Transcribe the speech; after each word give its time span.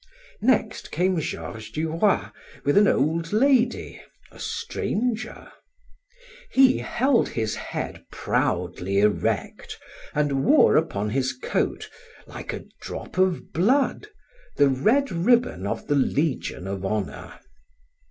Next 0.41 0.89
came 0.89 1.19
Georges 1.19 1.69
du 1.69 1.91
Roy 1.91 2.31
with 2.65 2.75
an 2.75 2.87
old 2.87 3.31
lady, 3.31 4.01
a 4.31 4.39
stranger. 4.39 5.51
He 6.49 6.79
held 6.79 7.29
his 7.29 7.55
head 7.55 8.03
proudly 8.11 8.97
erect 8.99 9.77
and 10.15 10.43
wore 10.43 10.75
upon 10.75 11.11
his 11.11 11.33
coat, 11.33 11.87
like 12.25 12.51
a 12.51 12.65
drop 12.81 13.19
of 13.19 13.53
blood, 13.53 14.07
the 14.57 14.69
red 14.69 15.11
ribbon 15.11 15.67
of 15.67 15.85
the 15.85 15.93
Legion 15.93 16.65
of 16.65 16.83
Honor. 16.83 17.37